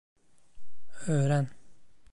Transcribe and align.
Öğren! 1.07 1.49